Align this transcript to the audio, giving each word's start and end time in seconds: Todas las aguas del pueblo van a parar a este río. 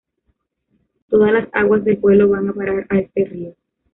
Todas 1.09 1.31
las 1.31 1.47
aguas 1.51 1.85
del 1.85 1.99
pueblo 1.99 2.27
van 2.29 2.47
a 2.49 2.53
parar 2.53 2.87
a 2.89 2.97
este 2.97 3.23
río. 3.23 3.53